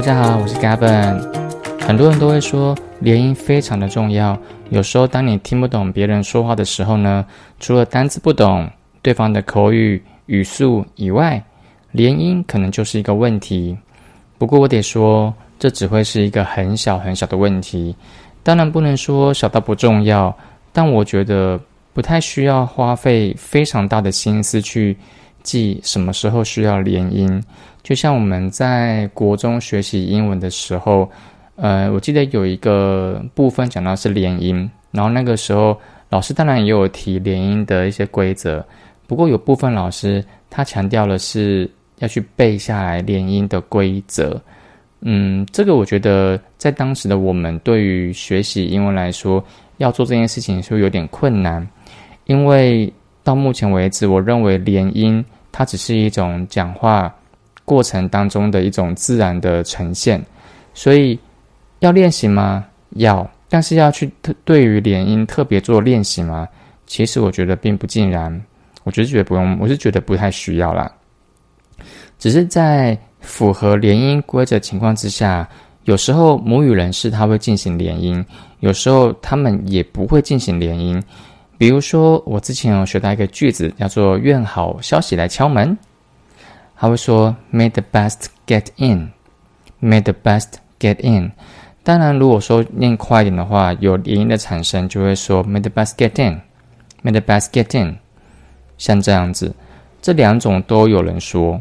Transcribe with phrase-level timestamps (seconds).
[0.00, 1.20] 大家好，我是 Gavin。
[1.78, 4.34] 很多人都会说连音非常的重要。
[4.70, 7.22] 有时候当你听不懂别人说话的时候呢，
[7.58, 8.66] 除了单字不懂、
[9.02, 11.44] 对方的口语语速以外，
[11.90, 13.76] 连音可能就是一个问题。
[14.38, 17.94] 不过我得说，这只会是一个很小很小的问题。
[18.42, 20.34] 当然不能说小到不重要，
[20.72, 21.60] 但我觉得
[21.92, 24.96] 不太需要花费非常大的心思去
[25.42, 27.42] 记什么时候需要连音。
[27.82, 31.10] 就像我们在国中学习英文的时候。
[31.62, 38.64] 呃，我记得有一个部分讲到是连音，然后那个时候老师当然也有提连音的一些规则，
[39.06, 44.40] 不过有部分老师他强调的是要去背下来连音的规则。
[45.02, 49.44] 嗯，这个我觉得在当时的我们对于学习英文来说，
[49.76, 51.68] 要做这件事情是有点困难，
[52.24, 52.90] 因为
[53.22, 57.14] 到目前为止，我认为连音它只是一种讲话
[57.64, 60.22] 过程当中的一种自然的呈现，
[60.74, 61.18] 所以。
[61.80, 62.62] 要练习吗？
[62.96, 66.46] 要，但是要去特对于连音特别做练习吗？
[66.86, 68.30] 其实我觉得并不尽然，
[68.84, 70.92] 我觉得觉得不用，我是觉得不太需要啦。
[72.18, 75.48] 只是在符合连音规则情况之下，
[75.84, 78.22] 有时候母语人士他会进行连音，
[78.58, 81.02] 有时候他们也不会进行连音。
[81.60, 85.76] 比如说，我之前有学到一个句子，叫做“愿好消息来敲门”，
[86.74, 91.30] 他会说 “May the best get in”，“May the best get in”。
[91.82, 97.96] 当然，如果说念快一点的话，有连音的产生，就会说 “May the best get in”，“May the best get in”，
[98.78, 99.54] 像这样子，
[100.00, 101.60] 这两种都有人说。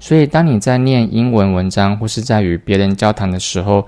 [0.00, 3.86] 所以，当你在念英文文章或是在与别人交谈的时候，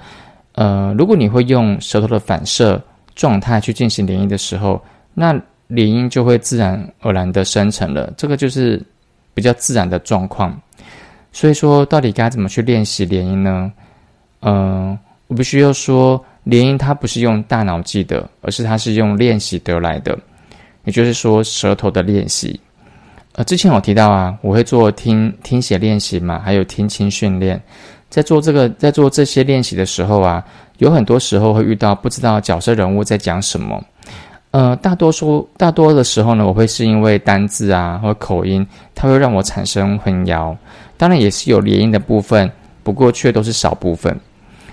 [0.53, 2.81] 呃，如果你会用舌头的反射
[3.17, 4.81] 状态去进行连音的时候，
[5.21, 8.11] 那连音就会自然而然的生成了。
[8.17, 8.83] 这个就是
[9.35, 10.59] 比较自然的状况。
[11.31, 13.73] 所以说，到底该怎么去练习连音呢？
[14.41, 14.99] 嗯。
[15.29, 20.19] 我必须要说，连音它不是用大脑记的，而是它是用练习得来的，
[20.83, 22.59] 也就是说舌头的练习。
[23.37, 27.63] 呃，之前我提到啊，我会做听听写练习嘛，还有听清训练。
[28.09, 30.45] 在做这个，在做这些练习的时候啊，
[30.79, 33.81] 有很多时候会遇到不知道角色人物在讲什么。
[34.53, 40.57] 呃，大多数大多的时候呢，我会是因为单字啊或口音，它会让我产生混淆。
[40.97, 42.51] 当然也是有连音的部分，
[42.83, 44.19] 不过却都是少部分。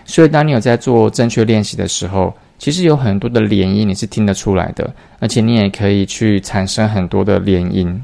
[0.03, 8.03] 所以，当你有在做正确练习的时候，其实有很多的连音你是听得出来的，而且你也可以去产生很多的连音。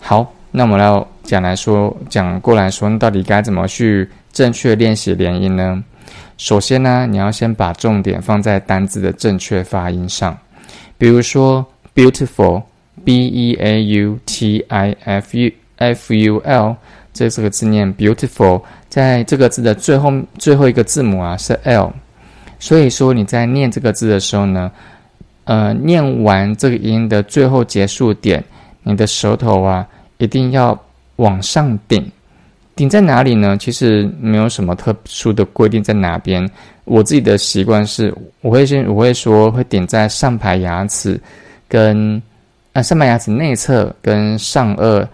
[0.00, 5.84] 好，那我们要讲来说，讲过来说，到底该怎么去正确练习连音呢？
[6.38, 10.36] 首先呢，你要先把重点放在单字的正确发音上，
[11.02, 16.76] 比如说 beautiful，b e a u t i f u f u l，
[17.12, 18.62] 这这个字念 beautiful。
[18.88, 21.92] 在这个字的最后最后一个字母啊是 l，
[22.60, 24.70] 所以说你在念这个字的时候呢，
[25.42, 28.44] 呃，念完这个音的最后结束点，
[28.84, 29.84] 你的舌头啊
[30.18, 30.80] 一定要
[31.16, 32.08] 往上顶，
[32.74, 33.56] 顶在哪里呢？
[33.58, 36.48] 其实没有什么特殊的规定在哪边。
[36.84, 41.20] 我自己的习惯是，我会先我会说会顶在上排牙齿
[41.68, 42.20] 跟
[42.72, 45.06] 啊上排牙齿内侧跟上颚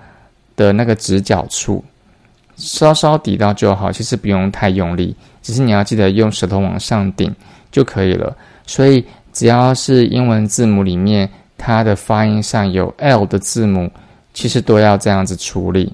[0.56, 1.84] 的那个直角处。
[2.56, 7.32] 稍稍抵到就好，其实不用太用力，只是你要记得用舌头往上顶
[7.70, 8.36] 就可以了。
[8.66, 13.88] 所以只要是英文字母里面它的发音上有 L 的字母，
[14.34, 15.92] 其实都要这样子处理。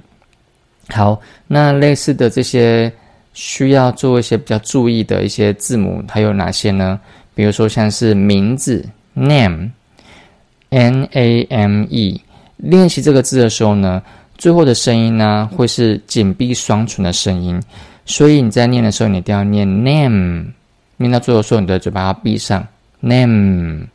[0.89, 2.93] 好，那类似的这些
[3.33, 6.99] 需要做一些比较注意的一些字母，还有哪些呢？
[7.35, 8.85] 比如说像是名字
[9.15, 12.21] name，n a m e，
[12.57, 14.03] 练习这个字的时候呢。
[14.37, 17.63] 最后的声音呢，会是紧闭双唇的声音，
[18.05, 20.47] 所以你在念的时候，你一定要念 name，
[20.97, 22.67] 念到最后的时候，你的嘴巴要闭上
[22.99, 23.87] name。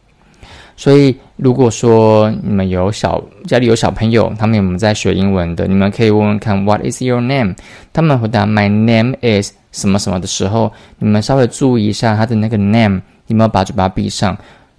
[0.79, 7.53] 所以，如果说你们有小家里有小朋友，他们有没有在学英文的，你们可以问问看 What is your name？
[7.91, 14.37] 他们回答 My name is 什么什么的时候，你们稍微注意一下他的那个 name，你们要把嘴巴闭上。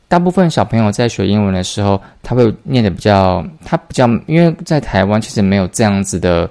[0.08, 6.48] 大部分小朋友在学英文的时候，他会念的比较，他比较，因为在台湾其实没有这样子的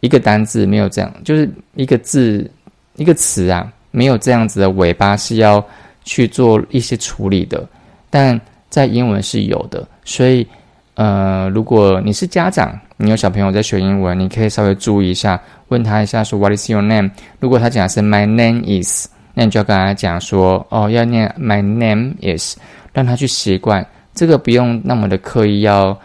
[0.00, 2.50] 一个单字，没有这样，就是一个字
[2.96, 5.64] 一个词啊，没有这样子的尾巴是要
[6.02, 7.64] 去做一些处理的，
[8.10, 8.38] 但
[8.70, 10.46] 在英文是有的，所以
[10.94, 15.38] 呃，如果你是家长，你有小朋友在学英文，你可以稍微注意一下，
[15.68, 17.10] 问他一下说 What is your name？
[17.38, 22.56] 如果他讲的是 My name is，那你就要跟他讲说哦，要念 My name is。
[22.92, 25.96] 让他去习惯这个，不用那么的刻意要，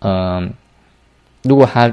[0.00, 0.52] 嗯，
[1.40, 1.90] 如果他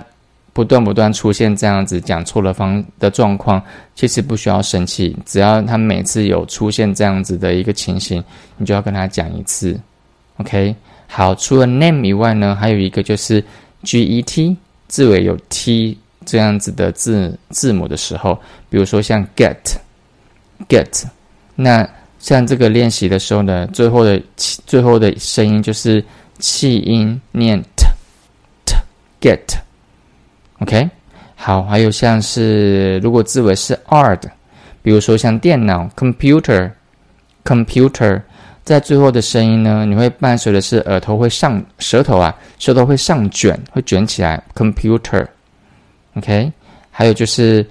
[0.51, 3.63] 不断不断出现这样子讲错了方的状况，
[3.95, 8.21] 其实不需要生气，只要他每次有出现这样子的一个情形，
[8.57, 9.79] 你就要跟他讲一次
[10.41, 10.75] ，OK？
[11.07, 13.41] 好，除了 name 以外呢，还有一个就是
[13.83, 14.55] get
[14.87, 18.37] 字尾有 t 这样子的字字母的时候，
[18.69, 19.57] 比如说像 get
[20.67, 21.03] get，
[21.55, 21.89] 那
[22.19, 26.05] 像这个练习的时候呢，最后的最后的声音就是
[26.39, 27.87] 气音念 t
[28.65, 28.75] t
[29.19, 29.39] get。
[30.59, 30.87] OK，
[31.35, 34.31] 好，还有像是如果字尾是 R 的，
[34.83, 38.21] 比如说像电脑 computer，computer，
[38.71, 46.49] 在最后的声音呢，你会伴随的是耳头会上，舌头啊，舌头会上卷，会卷起来 computer，OK，
[46.89, 47.67] 还有就是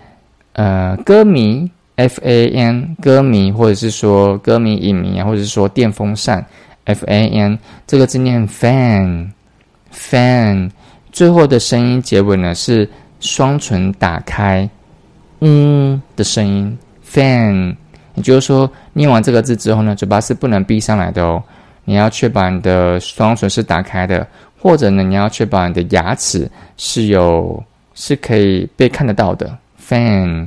[0.53, 6.45] 呃歌迷 fan，歌迷或者是说歌迷影迷啊，或者是说电风扇
[6.85, 7.57] fan，
[7.87, 9.31] 这个字念 fan，fan。
[11.13, 12.87] 最后的声音结尾呢是
[13.21, 14.69] 双唇打开，
[15.41, 16.79] 嗯的声音
[17.11, 17.75] ，fan。
[18.21, 21.43] 也就是说，念完这个字之后呢，嘴巴是不能闭上来的哦。
[21.87, 24.27] 你要确保你的双唇是打开的，
[24.61, 27.61] 或者呢，你要确保你的牙齿是有
[27.95, 29.57] 是可以被看得到的。
[29.83, 30.47] fan。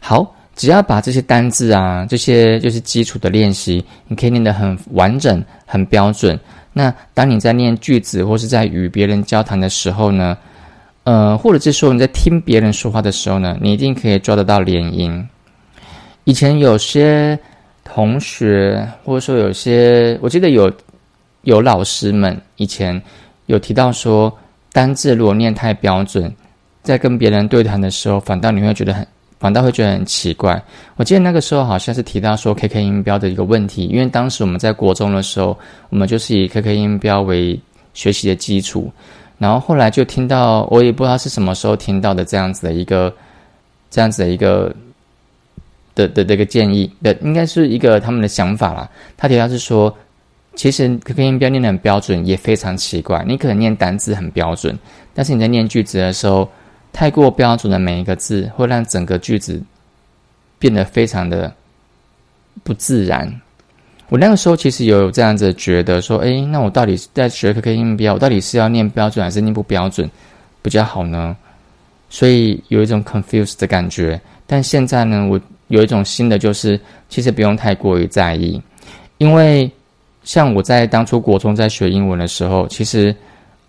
[0.00, 6.40] 好，只要把这些单字啊，这些就是基础的练习，你可以念得很完整、很标准。
[6.72, 10.36] 那当你在念句子或是在与别人交谈的时候呢，
[11.04, 15.28] 呃，或者是说你在听别人说话的时候呢，你一定可以抓得到连音。
[16.24, 17.38] 以前有些
[17.84, 20.72] 同学或者说有些，我记得有
[21.42, 23.00] 有老师们以前
[23.46, 24.36] 有提到说，
[24.72, 26.34] 单字如果念太标准，
[26.82, 29.06] 在跟别人对谈的时候，反倒你会觉得很。
[29.40, 30.62] 反倒会觉得很奇怪。
[30.96, 35.58] 我记得那个时候好像是提到说 KK 音标的一个问题，因为当时我们在国中的时候，
[35.90, 37.60] 我们就是以 KK 音标为
[37.92, 38.90] 学习的基础。
[39.36, 43.12] 然后后来就听到，我也不知道是什么时候听到的这样子的一个
[43.90, 44.74] 这样子的一个
[45.94, 48.88] 的的这个建议的，应该是一个他们的想法啦。
[49.16, 49.96] 他提到是说，
[50.54, 53.24] 其实 KK 音标念的很标准也非常奇怪。
[53.26, 54.78] 你可能念单字很标准，
[55.12, 56.48] 但是你在念句子的时候。
[56.96, 59.60] 太过标准的每一个字，会让整个句子
[60.60, 61.52] 变得非常的
[62.62, 63.28] 不自然。
[64.10, 70.08] 我那个时候其实有这样子觉得说，哎，那我到底在学 KK 音标，我到底是要念标准还是念不标准
[70.62, 71.36] 比较好呢？
[72.10, 74.20] 所以有一种 confused 的感觉。
[74.46, 75.40] 但现在呢，我
[75.74, 78.60] 有一种新的，就是其实不用太过于在意，
[79.18, 79.70] 因为
[80.22, 83.14] 像我在当初国中在学英文的时候，其实，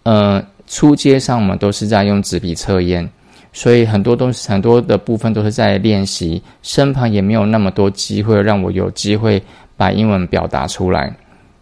[0.03, 0.43] 呃。
[0.67, 3.07] 初阶上，我们都是在用纸笔测验，
[3.53, 9.39] 所以很多东西、很多的部分都是在练习，身旁也没有那么多机会让我有机会
[9.77, 11.15] 把英文表达出来。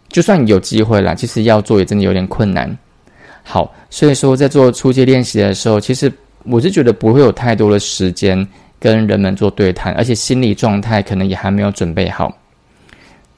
[0.08, 2.74] 就算有机会了，其实要做也真的有点困难。
[3.42, 6.10] 好，所以说在做初阶练习的时候，其实
[6.44, 8.48] 我是觉得不会有太多的时间
[8.84, 12.36] 跟人们做对谈，而且心理状态可能也还没有准备好。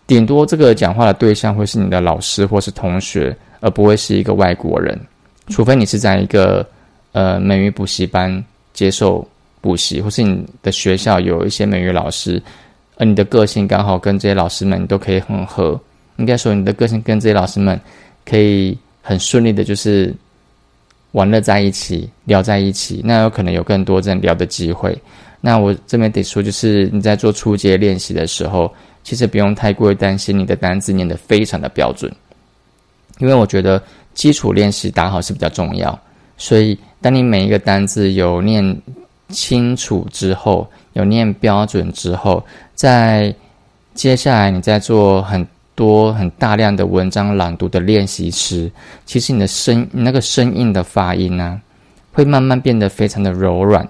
[0.04, 4.98] 顶多这个讲话的对象会是你的老师或是同学，而不会是一个外国人。
[5.46, 6.68] 除非你是在一个
[7.12, 9.24] 呃美语补习班接受
[9.60, 12.42] 补习，或是你的学校有一些美语老师，
[12.96, 15.80] 而你的个性刚好跟这些老师们都可以很合，
[16.16, 17.80] 应该说你的个性跟这些老师们
[18.24, 20.12] 可以很顺利的，就是
[21.12, 24.98] 玩乐在一起，聊在一起，那有可能有更多这样聊的机会。
[25.46, 28.74] 那我这边得说，就是你在做初阶练习的时候，
[29.04, 32.10] 其实不用太过于担心你的单字念得非常的标准，
[33.18, 33.80] 因为我觉得。
[34.16, 35.92] 基础练习打好是比较重要，
[36.38, 38.64] 所以当你每一个单字有念
[39.28, 42.42] 清楚之后，有念标准之后，
[42.74, 43.34] 在
[43.92, 48.72] 接下来你在做很多很大量的文章朗读的练习时，
[49.04, 51.60] 其实你的声那个声音的发音呢，
[52.10, 53.86] 会慢慢变得非常的柔软，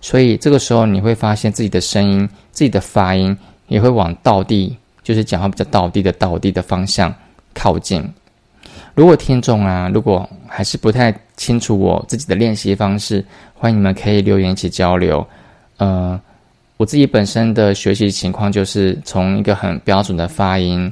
[0.00, 3.36] 所以这个时候你会发现自己的声音、自己的发音
[3.68, 7.12] 也会往倒地，就是讲话比较倒地的倒地的方向
[7.54, 8.04] 靠近。
[8.94, 13.24] 如果听众啊，如果还是不太清楚我自己的练习方式，
[13.54, 15.26] 欢迎你们可以留言一起交流。
[15.76, 16.18] 呃，
[16.78, 20.90] 我自己本身的学习情况就是从一个很标准的发音，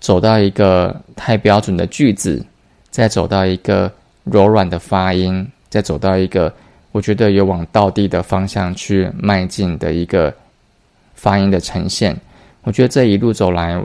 [0.00, 2.44] 走到一个太标准的句子，
[2.90, 3.90] 再走到一个
[4.22, 6.52] 柔软的发音，再走到一个
[6.94, 10.32] 我觉得有往倒地的方向去迈进的一个
[11.16, 12.16] 发音的呈现。
[12.62, 13.76] 我觉得这一路走来，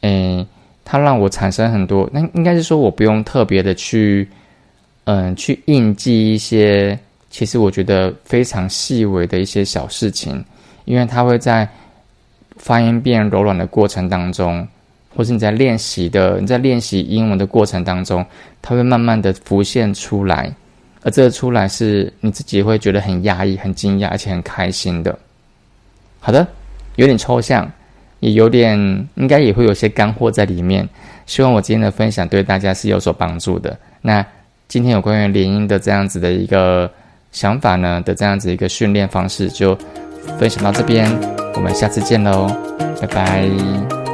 [0.00, 0.46] 诶。
[0.90, 4.26] 它让我产生很多，那应该是说我不用特别的去，
[5.04, 10.42] 嗯，去印记一些，其实我觉得非常细微的一些小事情，
[10.86, 11.68] 因为它会在
[12.56, 14.66] 发音变柔软的过程当中，
[15.14, 18.24] 或是你在练习的你在练习英文的过程当中，
[18.62, 20.50] 它会慢慢的浮现出来，
[21.08, 25.18] 而这出来是你自己会觉得很压抑、很惊讶，而且很开心的。
[26.20, 26.46] 好的，
[26.96, 27.66] 有点抽象，
[28.20, 28.78] 也有点
[29.14, 30.86] 应该也会有些干货在里面。
[31.24, 33.74] 希望我今天的分享对大家是有所帮助的。
[34.02, 34.22] 那
[34.68, 36.90] 今天有关于联姻的这样子的一个
[37.32, 39.74] 想法呢的这样子一个训练方式，就
[40.38, 41.10] 分享到这边。
[41.54, 42.54] 我们下次见喽，
[43.00, 44.07] 拜拜。